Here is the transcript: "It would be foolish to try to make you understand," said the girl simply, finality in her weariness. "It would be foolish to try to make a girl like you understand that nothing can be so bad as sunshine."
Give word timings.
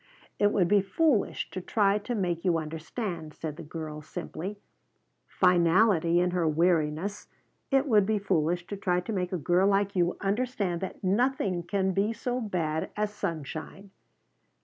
"It 0.39 0.51
would 0.51 0.67
be 0.67 0.81
foolish 0.81 1.51
to 1.51 1.61
try 1.61 1.99
to 1.99 2.15
make 2.15 2.43
you 2.43 2.57
understand," 2.57 3.35
said 3.35 3.55
the 3.55 3.61
girl 3.61 4.01
simply, 4.01 4.57
finality 5.27 6.19
in 6.19 6.31
her 6.31 6.47
weariness. 6.47 7.27
"It 7.69 7.85
would 7.87 8.07
be 8.07 8.17
foolish 8.17 8.65
to 8.65 8.75
try 8.77 8.99
to 9.01 9.13
make 9.13 9.31
a 9.31 9.37
girl 9.37 9.67
like 9.67 9.95
you 9.95 10.17
understand 10.19 10.81
that 10.81 11.03
nothing 11.03 11.61
can 11.61 11.91
be 11.91 12.13
so 12.13 12.41
bad 12.41 12.89
as 12.97 13.13
sunshine." 13.13 13.91